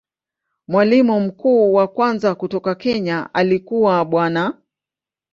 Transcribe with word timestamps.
Mwalimu 0.67 1.19
mkuu 1.19 1.73
wa 1.73 1.87
kwanza 1.87 2.35
kutoka 2.35 2.75
Kenya 2.75 3.29
alikuwa 3.33 4.05
Bwana. 4.05 4.57